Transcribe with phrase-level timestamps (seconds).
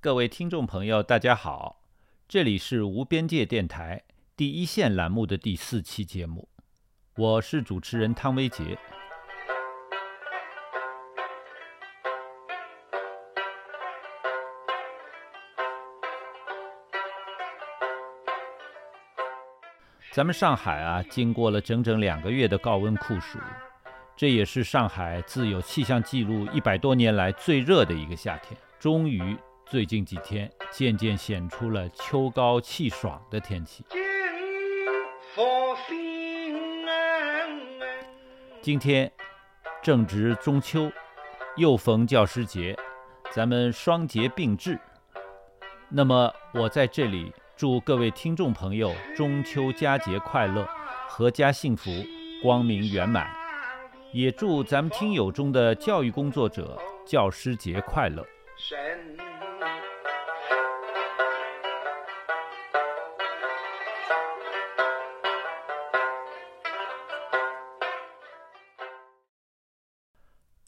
[0.00, 1.80] 各位听众朋友，大家好，
[2.28, 4.04] 这里是无边界电台
[4.36, 6.48] 第一线栏目的第四期节目，
[7.16, 8.78] 我是主持人汤维杰。
[20.12, 23.40] 咱们上海啊，经过了整整两个月的高温酷暑，
[24.16, 29.36] 这也是上海自有气象记录一百多年来最热的一个夏天，终于。
[29.70, 33.84] 最近几天，渐渐显出了秋高气爽的天气。
[38.62, 39.12] 今天
[39.82, 40.90] 正值中秋，
[41.56, 42.74] 又逢教师节，
[43.30, 44.78] 咱们双节并至。
[45.90, 50.66] 那么，我在这里祝各位听众朋友中秋佳节快乐，
[51.10, 51.90] 阖家幸福，
[52.42, 53.30] 光明圆满。
[54.14, 58.24] 也祝咱们听友中的教育工作者教师节快乐。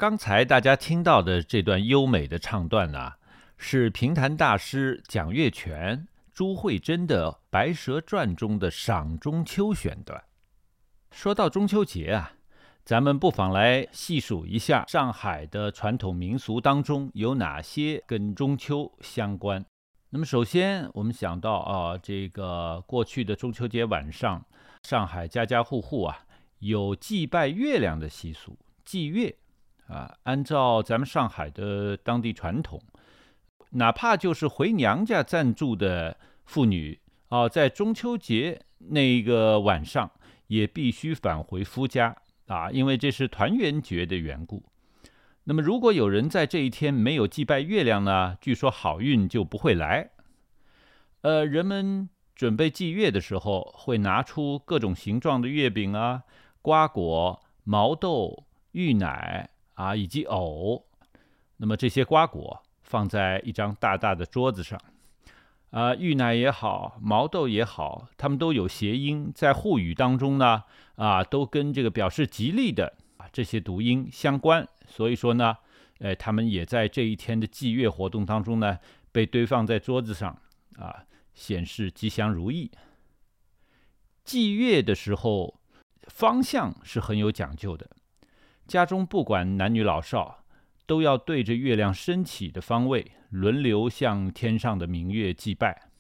[0.01, 3.12] 刚才大家听到的这段优美的唱段呢，
[3.59, 10.25] 是评弹大师蒋月泉、朱慧珍的《白蛇传》中的《赏中秋》选段。
[11.11, 12.33] 说到中秋节啊，
[12.83, 19.62] 咱们不妨来细数一下上海的传统民俗当中有哪些跟中秋相关。
[20.09, 24.43] 那么，首先我们想到啊，这个过去的中秋节晚上，
[24.83, 26.25] 上海家家户户啊
[26.61, 29.37] 有祭拜月亮的习俗，祭月。
[29.91, 32.80] 啊，按照咱们上海的当地传统，
[33.70, 40.10] 哪怕就是回娘家暂住的妇女啊，在中秋节那个晚上
[40.47, 42.16] 也必须返回夫家
[42.47, 44.62] 啊，因为这是团圆节的缘故。
[45.44, 50.10] 那么，如果有人在这一天没有祭拜月亮呢，据说好运就不会来。
[51.22, 56.22] 呃，人们准备祭月的时候，会拿出各种形状的月饼啊、
[56.62, 59.50] 瓜果、毛豆、芋奶。
[59.80, 60.84] 啊，以及藕，
[61.56, 64.78] 那么这些瓜果放在一张大大的桌子上，
[65.70, 70.64] 啊，芋奶也好，毛豆也好，它们都有谐音，在沪语当中呢，
[70.96, 75.56] 啊，都跟这个表示吉利的啊这些读音相关，所以说呢，
[76.00, 78.78] 呃，他们也在这一天的祭月活动当中呢，
[79.10, 80.38] 被堆放在桌子上，
[80.76, 82.70] 啊，显示吉祥如意。
[84.24, 85.58] 祭月的时候，
[86.08, 87.88] 方向是很有讲究的。
[88.70, 90.44] 家中不管男女老少，
[90.86, 95.91] 都要对着月亮升起的方位，轮流向天上的明月祭拜。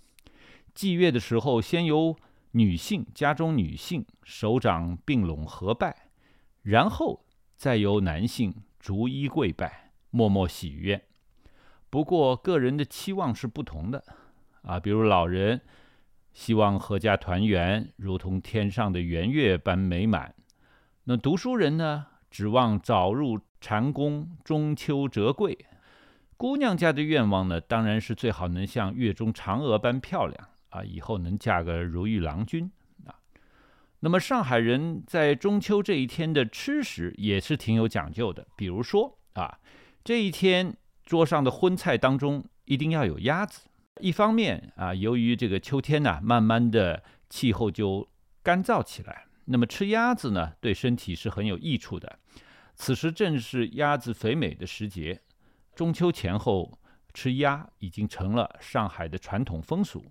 [0.72, 2.16] 祭月的时候，先由
[2.52, 6.10] 女性家中女性手掌并拢合拜，
[6.62, 7.24] 然后
[7.56, 11.02] 再由男性逐一跪拜，默默许愿。
[11.90, 14.04] 不过个人的期望是不同的
[14.62, 15.60] 啊，比如老人
[16.32, 20.32] 希望阖家团圆，如同天上的圆月般美满。
[21.02, 22.06] 那读书人呢？
[22.30, 25.66] 指望早入禅宫，中秋折桂。
[26.36, 32.70] 姑娘家的愿望呢，当然是最好能像月中嫦娥般漂亮啊，以后能嫁个如意郎君
[33.04, 33.12] 啊。
[33.98, 39.58] 那么上海人在中秋这一天的吃食也是挺有讲究的，比如说啊，
[40.02, 40.74] 这一天
[41.04, 43.66] 桌上的荤菜当中一定要有鸭子。
[44.00, 48.08] 一方面啊，由于这个秋天呢，慢慢的气候就
[48.42, 49.26] 干燥起来。
[49.52, 52.18] 那么吃鸭子呢，对身体是很有益处的。
[52.76, 55.20] 此时正是鸭子肥美的时节，
[55.74, 56.78] 中秋前后
[57.12, 60.04] 吃鸭已经成了上海的传统风俗。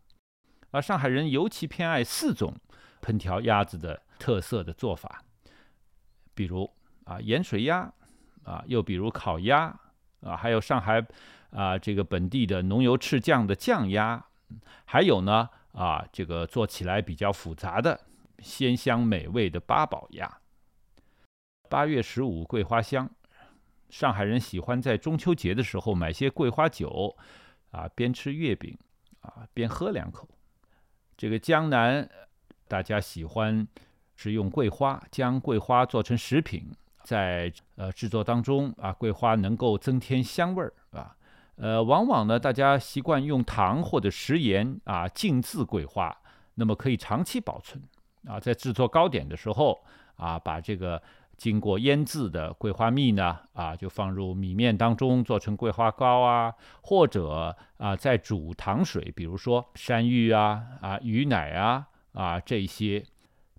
[0.72, 2.54] 而上海人尤其偏爱四种
[3.02, 5.24] 烹调鸭子的特色的做法，
[6.36, 6.70] 比如
[7.06, 7.92] 啊盐水鸭，
[8.44, 9.74] 啊又比如烤鸭，
[10.22, 11.02] 啊还有上海
[11.52, 14.26] 啊这个本地的浓油赤酱的酱鸭，
[14.84, 18.00] 还有呢啊这个做起来比较复杂的。
[18.42, 20.40] 鲜香美味的八宝鸭。
[21.70, 23.10] 八月十五桂花香，
[23.90, 27.16] 上海人喜欢在中秋节的时候买些桂花酒，
[27.72, 28.78] 啊，边吃月饼，
[29.22, 30.28] 啊，边喝两口。
[31.16, 32.10] 这个江南，
[32.68, 33.68] 大家喜欢
[34.16, 36.72] 是用桂花，将桂花做成食品，
[37.04, 41.16] 在呃制作当中啊，桂花能够增添香味儿啊，
[41.58, 46.18] 呃，往往呢，大家习惯用糖或者食盐啊浸渍桂花，
[46.56, 47.84] 那么可以长期保存。
[48.28, 49.80] 啊，在制作糕点的时候，
[50.16, 51.02] 啊，把这个
[51.38, 63.06] 经过腌制的桂花蜜呢，啊，就放入米面当中做成桂花糕啊，或者啊，在煮糖水，比如说山芋啊、啊鱼奶啊、啊这些，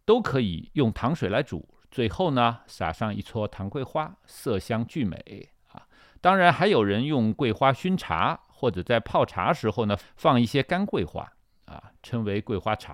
[0.05, 5.87] 都可以用糖水来煮，最后呢，撒上一撮糖桂花，色香俱美啊。
[6.21, 11.33] 当然，还有人用桂花熏茶或者在泡茶时候呢，放一些干桂花
[11.65, 12.93] 啊，称为桂花茶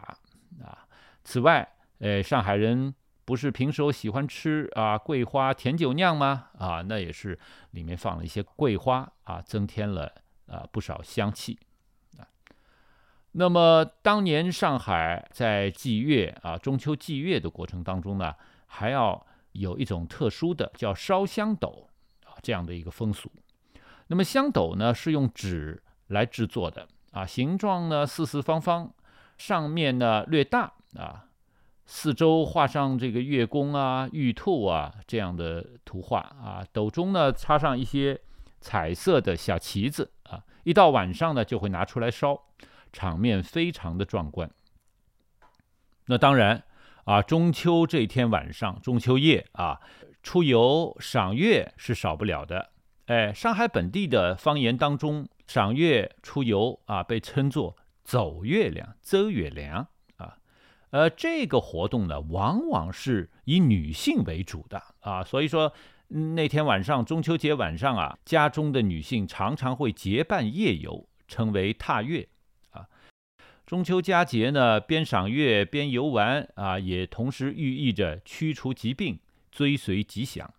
[0.63, 0.86] 啊。
[1.27, 1.69] 此外，
[1.99, 2.95] 呃，上海人
[3.25, 6.51] 不是平时喜欢吃啊桂花甜酒酿吗？
[6.57, 7.37] 啊，那也是
[7.73, 10.13] 里面放了一些桂花啊，增添了
[10.47, 11.59] 啊不少香气
[12.17, 12.23] 啊。
[13.33, 18.33] 那么当年上海在祭月啊中秋祭月的过程当中呢，
[18.67, 21.91] 还要有一种特殊的叫烧香斗
[22.25, 23.29] 啊这样的一个风俗。
[24.07, 28.95] 那么香斗呢是用纸来制作的啊，形状呢四四方方，
[29.37, 31.27] 上面呢略大啊，
[31.85, 38.21] 四周画上这个月宫啊、玉兔啊这样的图画啊，斗中呢插上一些
[38.61, 42.41] 彩色的小旗子啊，一到晚上呢就会拿出来烧，
[42.93, 44.51] 场面非常的壮观。
[46.07, 46.65] 那当然
[47.05, 49.81] 啊，中秋这天晚上，中秋夜啊，
[50.23, 52.71] 出游赏月是少不了的。
[53.07, 59.87] 哎，上海本地的方言当中，赏月出游啊，被称作走月亮、走月亮。
[60.91, 65.25] 呃，这个活动呢，往往是以女性为主的啊。
[65.25, 65.73] 所以说，
[66.09, 72.29] 那天晚上，中秋节晚上啊，家中的女性常常会结伴夜游，称为踏月
[72.71, 72.87] 啊。
[73.67, 79.19] 中秋佳节呢，边赏月边游玩啊，也同时寓意着驱除疾病、
[79.51, 80.55] 追随吉祥。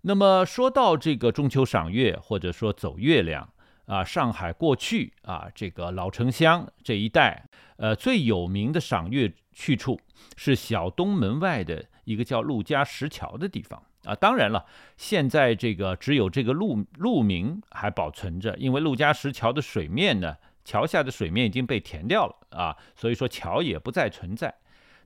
[0.00, 3.52] 那么说到这个中秋赏月，或者说走月亮
[3.92, 7.44] 啊，上海过去啊，这个老城乡这一带，
[7.76, 10.00] 呃，最有名的赏月去处
[10.34, 14.14] 是小东门外的一个叫陆家石桥的地方啊。
[14.14, 14.64] 当然了，
[14.96, 20.34] 现在这个只有这个路路名还保存着，因为陆家石桥的水面呢，
[20.64, 24.54] 桥下的水面已经被填掉了啊，所以说桥也不再存在。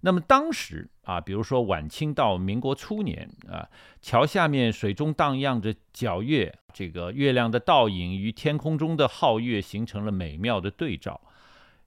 [0.01, 3.69] 那么当时啊，比如说晚清到民国初年啊，
[4.01, 11.21] 桥下面水中荡漾着皎月，这个月亮的倒影与天空中的皓月形成了美妙的对照。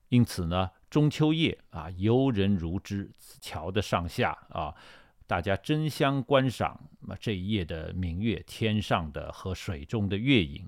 [0.08, 3.10] 因此呢，中秋夜啊，游人如织，
[3.40, 4.74] 桥的上下啊，
[5.26, 10.66] 大家争相观赏那这一夜的明月，天上的和水中的月影。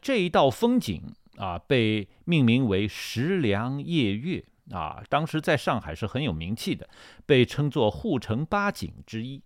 [0.00, 1.02] 这一道风景
[1.36, 4.44] 啊，被命名为“石梁夜月”。
[4.70, 6.88] 啊，当时在上海是很有名气的，
[7.26, 9.42] 被称作护城八景之一。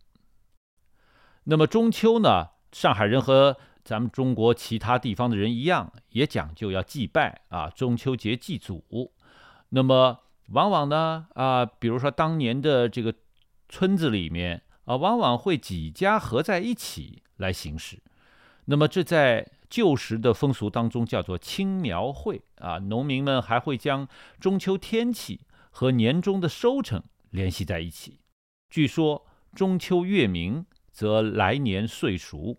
[1.44, 9.12] 那么中秋呢，上海人和咱们中国其他地方的人一样，也讲究要祭拜啊，中秋节祭祖。
[9.70, 13.14] 那么往往呢，啊，比如说当年的这个
[13.68, 18.00] 村子里面啊，往往会几家合在一起来行事。
[18.66, 24.06] 那么这在旧时的风俗当中叫做青苗会啊，农民们还会将
[24.38, 28.18] 中秋天气和年终的收成联系在一起。
[28.68, 32.58] 据说中秋月明，则来年岁熟。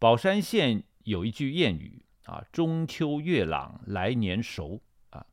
[0.00, 5.24] 宝山县有一句谚语啊：“中秋月朗，来年熟。”啊，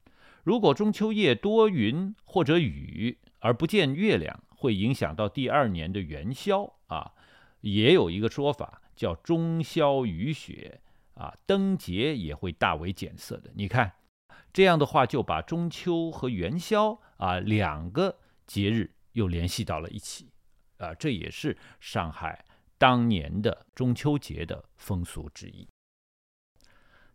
[0.43, 7.13] 如果中秋夜多云或者雨而不见月亮，会影响到第二年的元宵啊。
[7.61, 10.79] 也有一个说法叫“中宵雨雪”。
[11.19, 13.51] 啊，灯节也会大为减色的。
[13.53, 13.91] 你看，
[14.53, 18.17] 这样的话就把中秋和元宵啊两个
[18.47, 20.31] 节日又联系到了一起，
[20.77, 22.45] 啊，这也是上海
[22.77, 25.67] 当年的中秋节的风俗之一。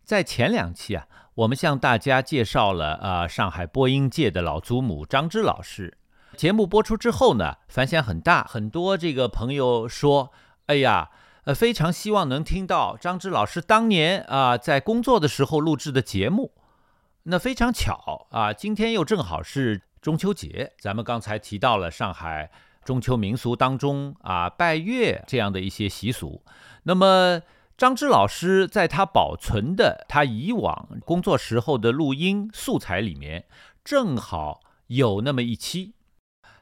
[0.04, 5.96] 在前两期啊，我们向大家介绍了啊上海播音界的老祖母张芝老师。
[6.36, 10.30] 节目播出之后呢，反响很大，很多这个朋友说
[10.66, 11.10] ：“哎呀。”
[11.44, 16.52] 呃，非常希望能听到张芝老师当年啊在工作的时候录制的节目。
[17.24, 20.72] 那非常巧啊，今天又正好是中秋节。
[20.78, 22.50] 咱们刚才提到了上海
[22.82, 26.42] 中秋民俗当中啊拜月这样的一些习俗。
[26.84, 27.42] 那么
[27.76, 33.44] 张芝老师在他保存的他以往工作时候的录音素材里面，
[33.84, 35.92] 正好有那么一期，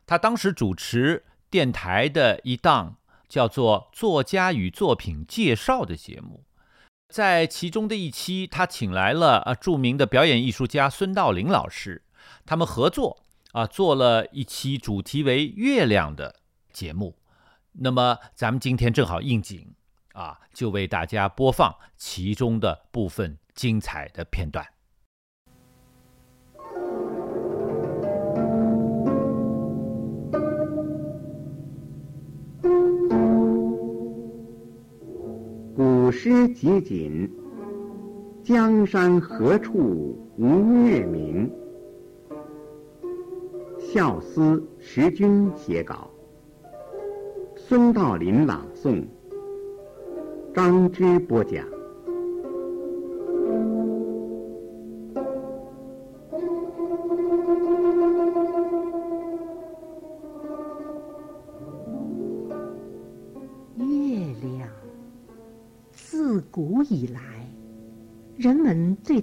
[0.06, 2.96] 他当时主持电台的一档。
[3.32, 6.44] 叫做《作家与作品介绍》的节目，
[7.08, 12.04] 在其中的一期，他请来了啊著名的表演艺术家孙道临老师，
[12.44, 13.22] 他们合作
[13.52, 16.40] 啊做了一期主题为月亮的
[16.74, 17.16] 节目。
[17.72, 19.74] 那么咱们今天正好应景
[20.12, 24.68] 啊，就为大家播放其中的部分精彩的片段。
[36.12, 37.28] 诗集锦，
[38.44, 41.50] 江山何处无月明？
[43.78, 46.10] 孝思时君写稿，
[47.56, 49.02] 孙道林朗诵，
[50.54, 51.64] 张芝播讲。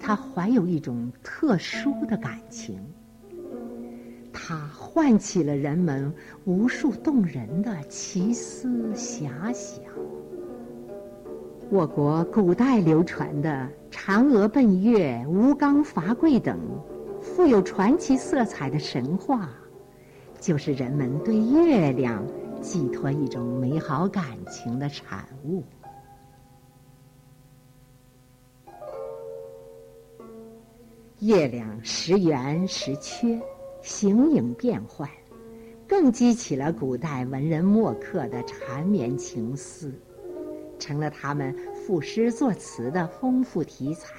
[0.10, 2.80] 们对它怀有一种特殊的感情。
[4.34, 6.12] 它唤起了人们
[6.46, 9.84] 无数动人的奇思遐想。
[11.70, 16.58] 我国古代流传的嫦娥奔月、吴刚伐桂等
[17.22, 19.50] 富有传奇色彩的神话，
[20.40, 22.26] 就是人们对月亮
[22.60, 25.64] 寄托一种美好感情的产物。
[31.20, 33.40] 月亮时圆时缺。
[33.82, 35.10] 形影变幻，
[35.88, 39.94] 更激起了古代文人墨客的缠绵情思，
[40.78, 44.16] 成了他们赋诗作词的丰富题材。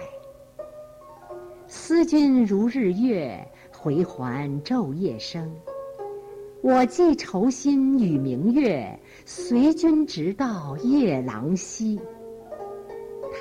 [1.69, 5.55] 思君如日月，回环昼夜生。
[6.63, 12.01] 我寄愁心与明月，随君直到夜郎西。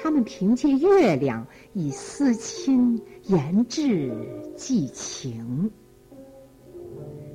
[0.01, 4.09] 他们凭借月亮以思亲言志
[4.55, 5.69] 寄情。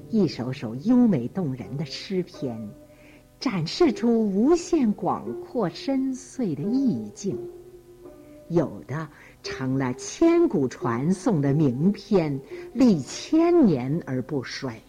[0.08, 2.68] 一首首优美动人的诗篇，
[3.38, 7.38] 展示出无限广阔深邃的意境。
[8.48, 9.08] 有的
[9.42, 12.40] 成了千古传颂的名篇，
[12.72, 14.80] 历千年而不衰。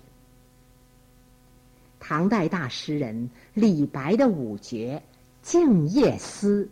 [2.00, 5.02] 唐代大诗人李白的五绝
[5.50, 6.66] 《静夜思》，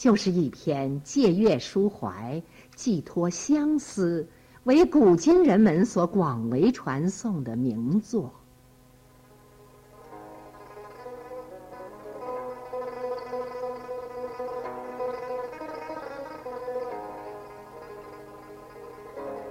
[0.00, 2.42] 就是一篇借月抒怀、
[2.74, 4.26] 寄托相思。
[4.64, 8.32] 为古今人们所广为传颂的名作。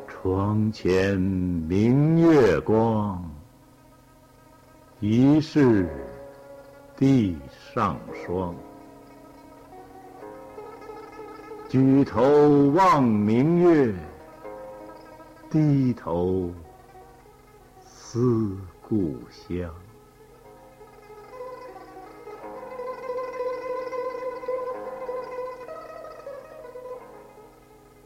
[0.07, 3.23] 床前明月光，
[4.99, 5.87] 疑是
[6.97, 7.37] 地
[7.71, 8.55] 上霜。
[11.69, 13.93] 举头望明月。
[15.51, 16.51] 低头
[17.85, 19.71] 思故乡。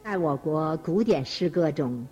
[0.04, 2.06] 在我国古典诗歌中，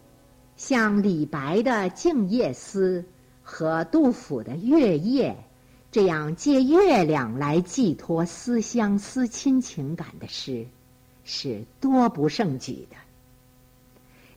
[0.56, 3.02] 像李白的《静夜思》
[3.44, 5.32] 和杜甫的《月夜》，
[5.92, 10.66] 这样借月亮来寄托思乡思亲情感的诗，
[11.24, 12.96] 是多不胜举的。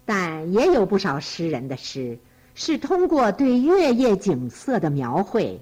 [0.04, 2.18] 但也有不少诗人的诗，
[2.54, 5.60] 是通过对月夜景色的描绘，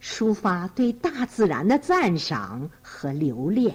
[0.00, 3.74] 抒发对大自然的赞赏和留恋。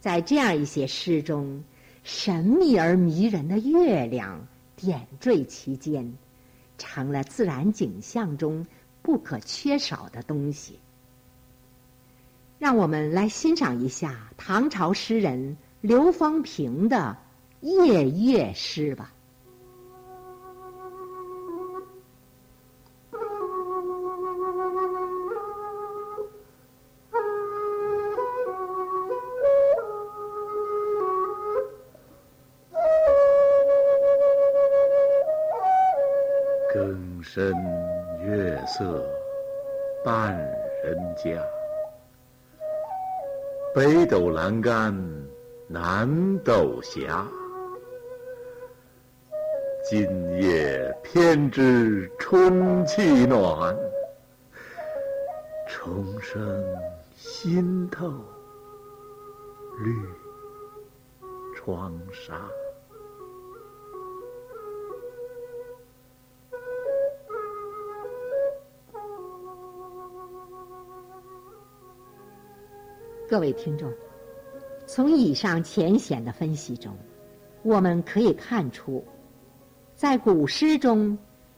[0.00, 1.64] 在这样一些诗中，
[2.04, 4.46] 神秘而迷人的月亮
[4.76, 6.12] 点缀其间，
[6.76, 8.66] 成了自然景象中
[9.00, 10.78] 不可缺少的东西。
[12.62, 17.16] 让我们来欣赏一下唐朝诗人刘方平的。
[17.60, 19.12] 夜月诗吧，
[36.72, 37.52] 更深
[38.24, 39.04] 月色
[40.04, 40.36] 半
[40.84, 41.40] 人家，
[43.74, 44.94] 北斗阑干
[45.66, 47.08] 南斗斜。
[49.88, 50.06] 今
[50.42, 53.74] 夜偏知春气暖，
[55.66, 56.62] 重生
[57.16, 58.12] 心透
[59.82, 59.96] 绿
[61.56, 62.34] 窗纱。
[73.32, 73.90] 各位听众，
[74.86, 76.94] 从以上浅显的分析中，
[77.62, 79.02] 我们可以看出。
[79.96, 81.16] 在古诗中，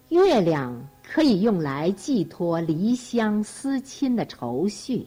[0.09, 5.05] 月亮可以用来寄托离乡思亲的愁绪，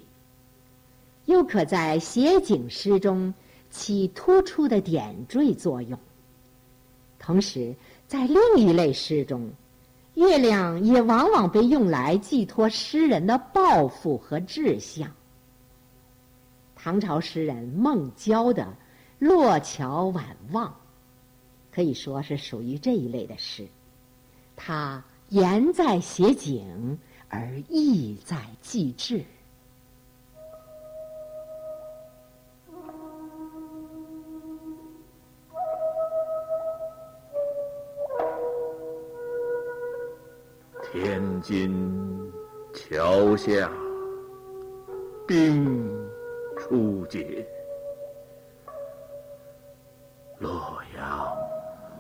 [1.24, 3.34] 又可在写景诗中
[3.70, 5.98] 起突出的点缀作用。
[7.18, 7.74] 同时，
[8.08, 9.50] 在另一类诗中，
[10.16, 15.10] 月亮也往往被用来寄托诗人的抱负和志向。
[16.78, 18.64] 唐朝诗人孟郊的
[19.20, 20.70] 《洛桥晚望》。
[21.70, 23.68] 可以说是属于这一类的诗，
[24.56, 26.98] 它言在写景，
[27.30, 29.24] 而意在记志。
[40.92, 42.32] 天津
[42.74, 43.70] 桥下
[45.28, 46.10] 冰
[46.58, 47.48] 初结。
[50.40, 50.52] 洛
[50.96, 51.38] 阳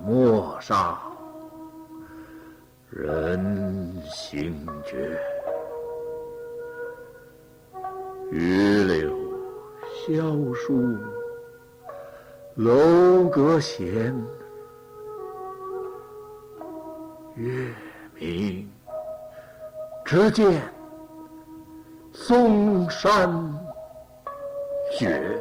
[0.03, 0.97] 陌上，
[2.89, 5.19] 人行绝。
[8.31, 9.11] 榆柳
[10.05, 10.97] 萧疏，
[12.55, 14.13] 楼阁闲。
[17.35, 17.73] 月
[18.15, 18.69] 明，
[20.03, 20.61] 只见
[22.11, 23.29] 嵩山
[24.91, 25.39] 雪。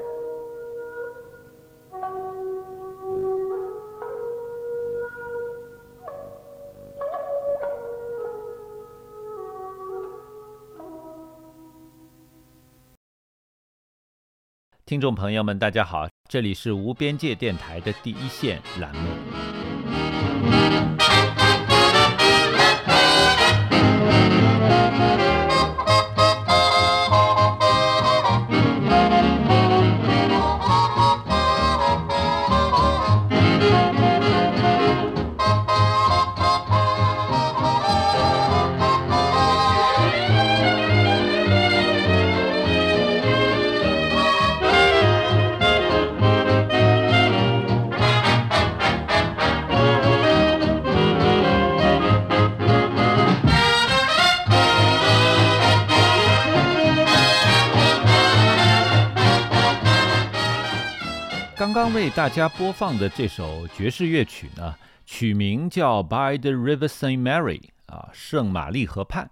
[14.84, 19.25] 听众朋友们，大家好，这里是无边界电台的第一线栏目。
[61.94, 64.74] 为大家播放的这首爵士乐曲呢，
[65.04, 69.30] 曲名叫《By the River Saint Mary》啊，圣玛丽河畔。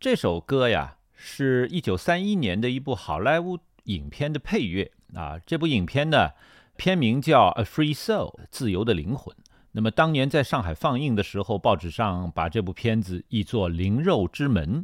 [0.00, 5.38] 这首歌呀，是一九三一年的一部好莱坞影片的配乐啊。
[5.46, 6.30] 这部影片呢，
[6.76, 9.34] 片名叫《A Free Soul》，自由的灵魂。
[9.72, 14.82] 那么当年在上海放映的时候，报纸上把这部片子译作《灵肉之门》。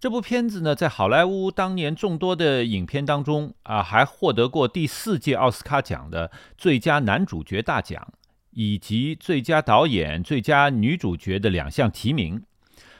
[0.00, 8.12] 这部片子呢，在好莱坞当年众多的影片当中啊，还获得过第四届奥斯卡奖的最佳男主角大奖，
[8.52, 12.44] 以及最佳导演、最佳女主角的两项提名。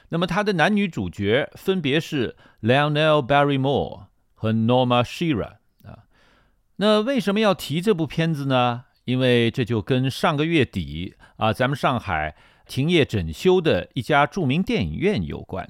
[0.09, 5.53] 那么，他的男女主角分别是 Lionel Barrymore 和 Norma Shearer
[5.85, 6.03] 啊。
[6.75, 8.83] 那为什么要提这部片子呢？
[9.05, 12.35] 因为这就跟上个月底啊，咱们上海
[12.67, 15.65] 停业整修的一家著名电影院有关。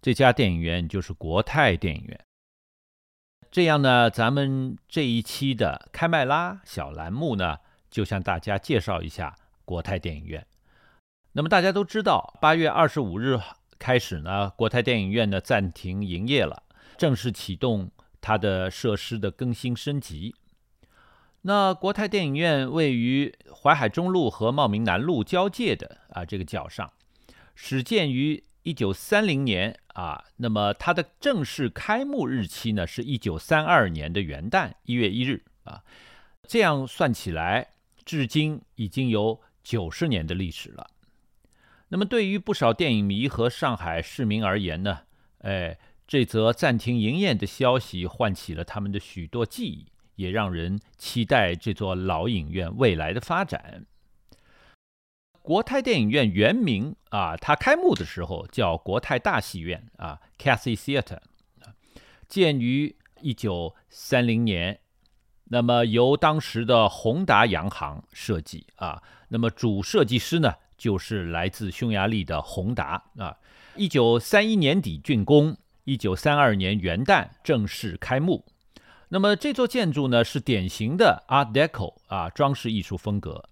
[0.00, 2.20] 这家电影院就是国泰电影院。
[3.50, 7.58] 这样呢，咱们这一期的开麦拉小栏目呢，
[7.90, 9.34] 就向大家介绍一下
[9.64, 10.46] 国泰电影院。
[11.32, 13.40] 那么大家都知道，八月二十五日
[13.78, 16.62] 开始呢，国泰电影院呢暂停营业了，
[16.96, 20.34] 正式启动它的设施的更新升级。
[21.42, 26.92] 那国泰电影院位于淮海中路和茂名南路交界的啊这个角上，
[27.56, 28.44] 始建于。
[28.62, 35.82] 一九三零年啊，那么它的正式开幕日期呢，是一九三二年的元旦一月一日啊。
[36.46, 37.68] 这样算起来，
[38.04, 40.90] 至今已经有九十年的历史了。
[41.88, 45.00] 那么对于不少电影迷和上海市民而言呢，
[45.38, 53.86] 哎，这则暂停营业的消息唤起了他们的许多记忆，也让人期待这座老影院未来的发展。
[55.48, 61.20] 国泰电影院原名啊，它开幕的时候叫国泰大戏院啊 （Cathay Theatre），
[62.28, 64.80] 建于一九三零年，
[65.44, 73.34] 那么由当时的宏达洋行设计啊，那么主设计师呢就是来自匈牙利的宏达啊。
[73.74, 78.44] 一九三一年底竣工，一九三二年元旦正式开幕。
[79.08, 83.48] 那么这座建筑呢是典型的 Art Deco 啊装饰艺术风格。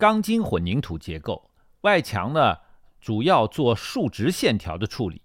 [0.00, 1.50] 钢筋混凝土结构，
[1.82, 2.56] 外墙呢
[3.02, 5.20] 主要做竖直线条的处理，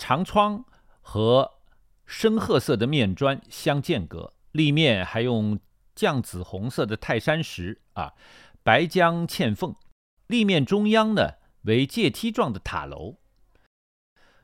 [0.00, 0.64] 长窗
[1.00, 1.48] 和
[2.06, 5.60] 深褐色的面砖相间隔，立面还用
[5.94, 8.14] 酱紫红色的泰山石啊，
[8.64, 9.76] 白浆嵌缝，
[10.26, 13.14] 立面中央呢为阶梯状的塔楼。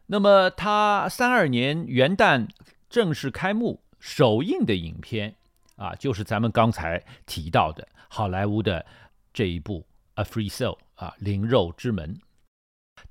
[0.06, 2.48] 那么它三二年元旦
[2.88, 5.34] 正式开幕首映的影片
[5.74, 8.86] 啊，就是咱们刚才提到的好莱坞的。
[9.36, 9.80] 这一部
[10.14, 12.18] 《A Free Soul》啊，灵肉之门。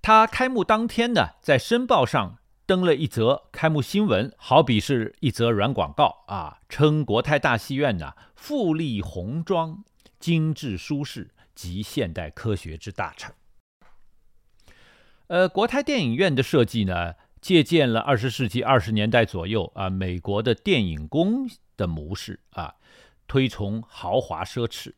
[0.01, 9.83] 它开幕当天呢，在《申报》上登了一则开幕新闻，好比是一则软广告啊，称国泰大戏院呢富丽红装、
[10.19, 13.31] 精致舒适集现代科学之大成。
[15.27, 22.73] 呃，国泰电影院的设计呢，借鉴了二十世纪二十年代左右啊美国的电影宫的模式啊，
[23.27, 24.93] 推崇豪华奢侈。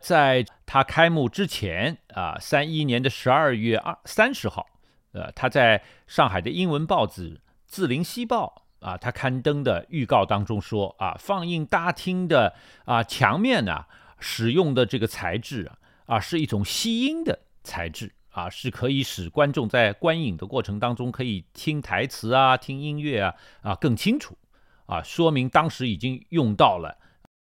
[0.00, 4.66] 在它开幕之前啊，三一年的十二月二三十号，
[5.12, 7.34] 呃，他在上海的英文报纸
[7.66, 13.86] 《字林西报》啊，他刊登的预告当中说啊，放映大厅的啊墙面呢，
[14.20, 24.38] 使用的这个材质啊啊是一种吸音的材质啊，是可以使观众在观影的过程当中可以听台词啊、听音乐啊啊更清楚
[24.86, 26.96] 啊，说明当时已经用到了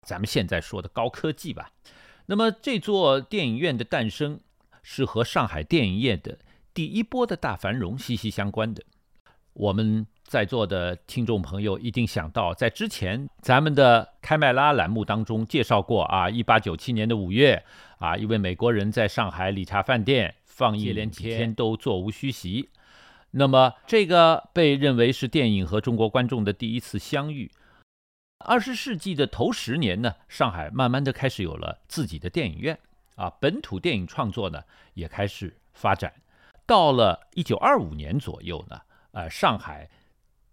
[0.05, 1.69] 咱们现在说的高科技吧。
[2.31, 4.39] 那么这座电影院的诞生
[4.81, 6.39] 是和上海电影业的
[6.73, 8.81] 第一波的大繁荣息息相关的。
[9.51, 17.61] 我们在座的听众朋友一定想到，在之前咱们的开麦拉栏目当中介绍过啊，一八九七年的五月
[17.97, 22.69] 啊，一位美国人在上海理查饭店放映，连几天都座无虚席。
[23.31, 27.51] 那么这个被认为是电影和中国观众的第一次相遇。
[28.45, 32.77] 二十世纪的头十年呢，上海慢慢的开始有了自己的电影院
[33.15, 36.13] 啊，本土电影创作呢也开始发展。
[36.65, 39.89] 到了一九二五年左右呢，呃，上海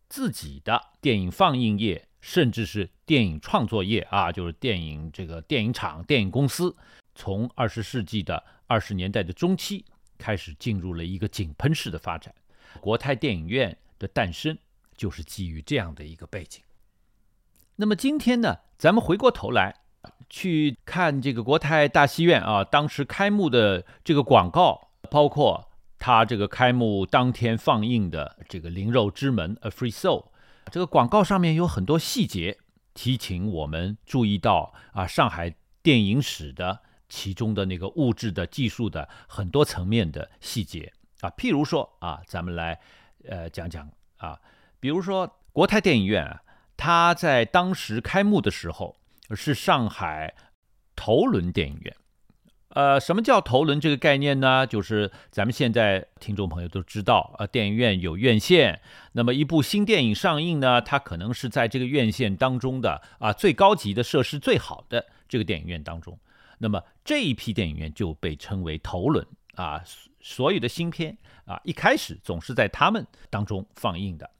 [0.08, 6.74] 自己的电影放映业，甚至是电影创作业啊，就是电影这个电影厂、电影公司，
[7.14, 9.84] 从二十世纪的二十年代的中期
[10.16, 12.34] 开始进入了一个井喷式的发展。
[12.80, 14.56] 国泰电影院的诞生
[14.96, 16.62] 就是基于这样的一个背景。
[17.80, 19.72] 那么今天呢，咱们回过头来
[20.28, 30.24] 去看这个国泰大戏院啊，当时开幕的这个广告，包括它这个开幕当天放映的这个《灵肉之门》（A Free Soul），
[30.72, 32.58] 这个广告上面有很多细节，
[32.94, 42.80] 提醒我们注意到啊，上海电影史的其中的那个物质的技术的很多层面的细节啊，譬如说啊，咱们来
[43.28, 44.36] 呃讲讲啊，
[44.80, 46.42] 比如说国泰电影院啊。
[46.78, 48.96] 它在当时开幕的时候
[49.34, 50.34] 是上海
[50.96, 51.94] 头轮电影院。
[52.68, 54.64] 呃，什么叫头轮这个概念呢？
[54.66, 58.80] 就是咱们现在听众朋友都知道，呃，电影院有院线，
[59.12, 66.16] 那么一部新电影上映呢，它可能是在这个院线当中的啊最高级的设施最好的这个电影院当中，
[66.58, 69.82] 那么这一批电影院就被称为头轮啊，
[70.20, 74.30] 所有的新片啊一开始总是在他们当中放映的。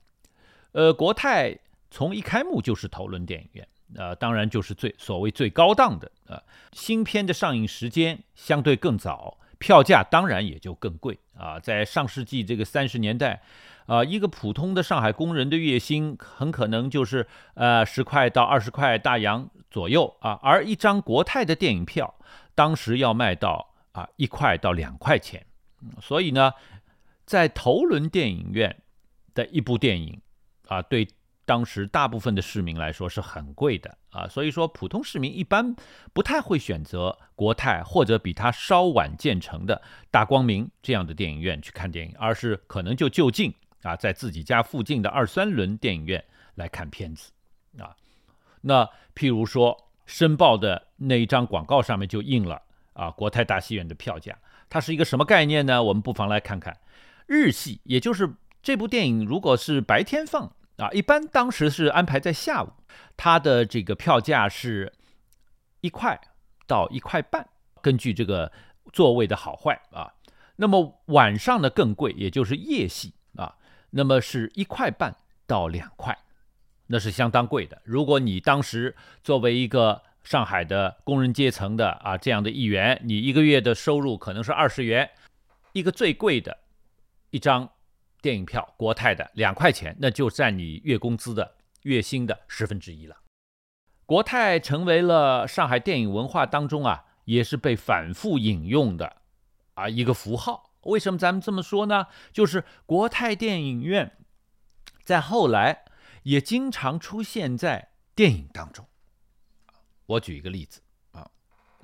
[0.72, 1.58] 呃，国泰。
[1.90, 6.42] 从一开幕就是头轮电影院，呃，当然就是最所谓最高档的啊。
[6.72, 11.58] 新片的上映时间相对更早，票价当然也就更贵啊。
[11.58, 13.40] 在上世纪这个三十年代，
[13.86, 22.14] 啊，一个普通的上海工人的月薪很可能就是呃十块到二十块大洋左右啊，而一张国泰的电影票
[22.54, 25.46] 当时要卖到啊一块到两块钱，
[26.02, 26.52] 所以呢，
[27.24, 28.82] 在头轮电影院
[29.32, 30.20] 的一部电影
[30.66, 31.08] 啊，对。
[31.48, 35.74] 当时大部分的市民来说是很贵的啊，所以说普通市民一般
[36.12, 39.80] 不太会选择国泰或者比它稍晚建成的
[40.10, 46.22] 大光明这样的电影院去看电影，而是可能就就近啊，在自己家附近的二三轮电影院
[46.56, 47.32] 来看片子
[47.78, 47.96] 啊。
[48.60, 48.84] 那
[49.14, 52.60] 譬如说，申报的那一张广告上面就印了
[52.92, 54.36] 啊，国泰大戏院的票价，
[54.68, 55.82] 它是一个什么概念呢？
[55.82, 56.76] 我们不妨来看看
[57.26, 60.52] 日系，也就是这部电影如果是白天放。
[60.78, 62.72] 啊，一般当时是安排在下午，
[63.16, 64.92] 它的这个票价是
[65.80, 66.20] 一块
[66.68, 67.48] 到一块半，
[67.82, 68.50] 根据这个
[68.92, 70.14] 座位的好坏啊。
[70.54, 73.56] 那么晚上呢更贵，也就是夜戏啊，
[73.90, 75.16] 那么是一块半
[75.48, 76.16] 到两块，
[76.86, 77.82] 那是相当贵的。
[77.84, 85.10] 如果你当时作为一个上海的工人阶层的啊这样的一员，你一个月的收入可能是二十元，
[85.72, 86.58] 一个最贵的
[87.30, 87.68] 一张。
[88.20, 93.16] 电影票，国泰的两块钱，那就占你月工资的月薪的十分之一了。
[94.04, 99.22] 国泰成为了上海电影文化当中啊，也是被反复引用的
[99.74, 100.72] 啊一个符号。
[100.82, 102.06] 为什么咱们这么说呢？
[102.32, 104.16] 就是国泰电影院
[105.04, 105.84] 在后来
[106.22, 108.86] 也经常出现在电影当中。
[110.06, 110.80] 我举一个例子
[111.12, 111.30] 啊，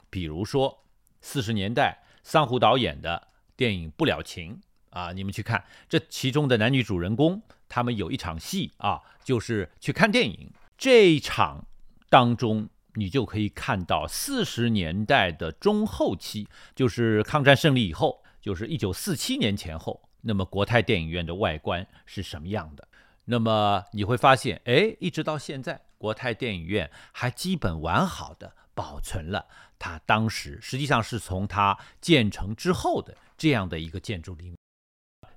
[0.08, 0.86] 比如说
[1.20, 4.56] 四十年代桑湖导演的电影《不了情》。
[4.94, 10.50] 啊，你们去看这其中的男女主人公，他们有一场戏啊，就是去看电影。
[10.78, 11.66] 这一场
[12.08, 22.86] 当中，你就可以看到四十年代的中后期，就是抗战胜利以后，就是一九四七年前后，那么国泰电影院的外观是什么样的？
[23.26, 29.46] 那么你会发现，哎，一直到现在，国泰电影院还基本完好的保存了
[29.78, 34.56] 它当时实际上是从它建成之后的这样的一个建筑里面。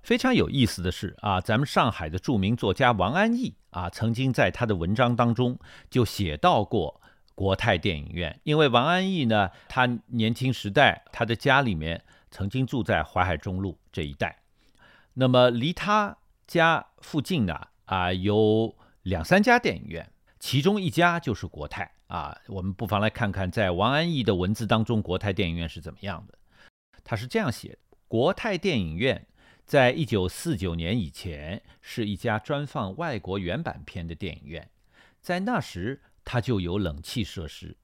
[0.07, 7.01] 非常有意思的是啊，咱们上海的著名作家王安忆啊，曾经在他的文章当中就写到过
[7.35, 8.39] 国泰电影院。
[8.43, 14.37] 因为王安忆呢，他年轻时代他的家里面曾经住在淮海中路这一带，
[15.15, 16.15] 那么离他
[16.47, 26.37] 家附近呢啊有两三家电影院，其中一家就是国泰啊，我们不妨来看看在王安忆的文字当中，国泰电影院是怎么样的。
[27.03, 29.27] 他是这样写的：国泰电影院
[29.67, 34.71] 在一九四九年以前是一家专放外国原版片的电影院，
[35.21, 37.75] 在那时它就有冷气设施，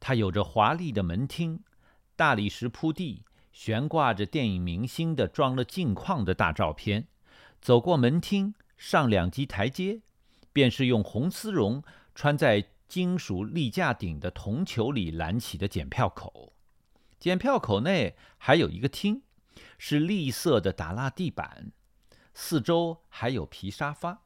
[0.00, 1.60] 它有着华丽的门厅，
[2.16, 7.06] 大理石铺地，悬挂着电影明星的装了镜框的大照片。
[7.60, 10.00] 走过门厅，上两级台阶，
[10.52, 11.84] 便是用红丝绒
[12.16, 16.52] 穿在金属立架顶的铜球里拦起的检票口。
[17.20, 19.22] 检票口内还有一个厅，
[19.78, 21.72] 是栗色的打蜡地板，
[22.34, 24.22] 四周还有皮沙发。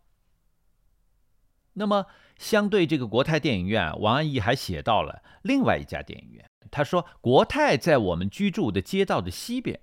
[1.75, 2.07] 那么，
[2.39, 6.45] 相对这个国泰电影院，王安忆还写到了另外一家电影院。
[6.71, 9.81] 他说：“国泰在我们居住的街道的西边，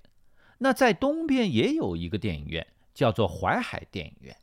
[0.58, 4.36] 那在东边也有一个电影院，叫做淮海电影院。”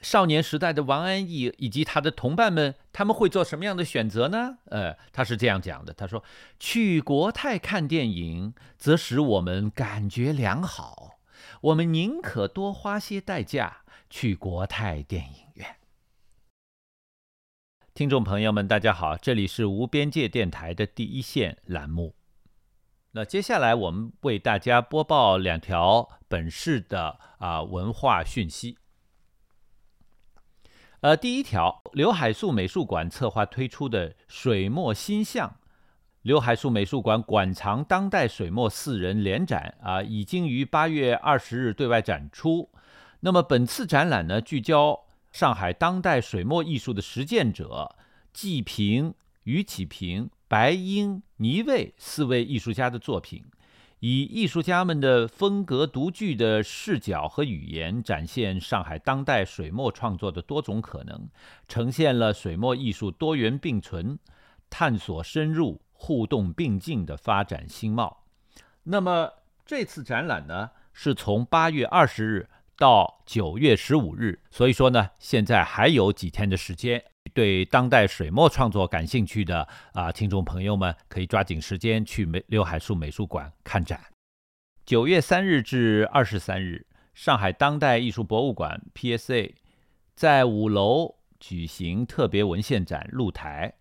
[0.00, 4.56] 少年时代的王安忆以及他的同伴们，他们会做什么样的选择呢？
[4.66, 6.24] 呃，他是这样讲的：“他说，
[6.58, 11.18] 去国泰看电影，则使我们感觉良好，
[11.60, 15.76] 我们宁可多花些代价去国泰电影院。”
[17.92, 22.14] 听众朋友们，大家好，这里是无边界电台的第一线栏目。
[23.12, 28.78] 那接下来我们为大家播报两条本市的啊文化讯息。
[31.00, 35.56] 呃，第一条，刘海粟美术馆策划推出的水墨新象，
[36.20, 42.68] 刘海粟美术馆馆藏当代水墨四人联展啊，已经于八月二十日对外展出。
[43.20, 47.96] 那么本次展览呢，聚焦上海当代水墨艺术的实践者
[48.34, 53.42] 季平、于启平、白英、倪卫四位艺术家的作品。
[54.00, 61.28] 以艺术家们的风格独具的视角和语言，展现上海当代水墨创作的多种可能，
[61.68, 64.18] 呈现了水墨艺术多元并存、
[64.70, 68.24] 探索深入、互动并进的发展新貌。
[68.84, 69.30] 那么
[69.66, 77.04] 这次展览呢，是从八月二十日到九月十五日，所以说呢，现在还有几天的时间。
[77.32, 84.00] 对当代水墨创作感兴趣的啊听众朋友们，可以抓紧时间去美刘海粟美术馆看展。
[84.84, 89.52] 九月三日至二十三日，上海当代艺术博物馆 （PSA）
[90.14, 93.74] 在五楼举行特别文献展露台。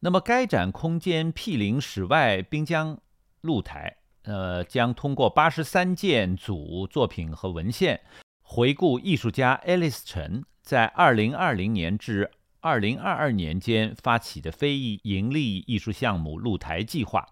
[0.00, 2.98] 那么，该展空间毗邻室外滨江
[3.40, 8.00] 露台，呃，将通过八十三件组作品和文献，
[8.42, 17.24] 回顾艺术家 Alice 陈在二零二零年至二零二二年间发起的非盈利艺术项目“露台计划”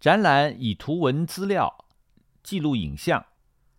[0.00, 1.84] 展览，以图文资料、
[2.42, 3.26] 记录影像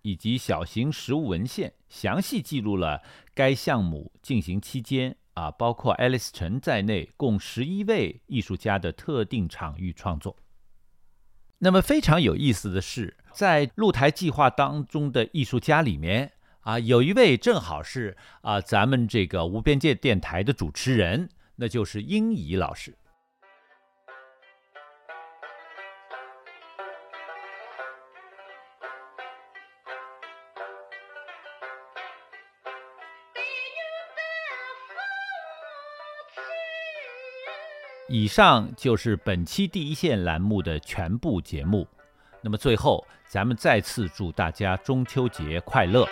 [0.03, 3.01] 以及小型实物文献，详细记录了
[3.33, 10.37] 该项目进行期间啊，包括爱丽丝陈在内共十一位艺术家的特定场域创作。
[11.57, 16.33] 那么非常有意思的是，在露台计划当中的艺术家里面。
[16.61, 22.95] 啊，有一位正好是啊，咱们这个无边界电台的主持人，那就是英怡老师。
[38.07, 41.87] 以上就是本期第一线栏目的全部节目。
[42.41, 46.05] 那么最后，咱们再次祝大家中秋节快乐。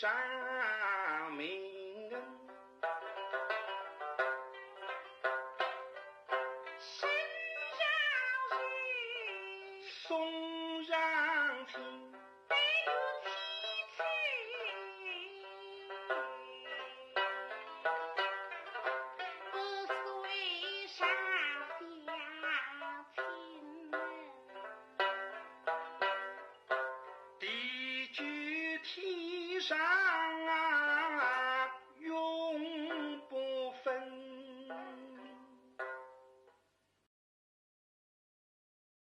[0.00, 0.08] 上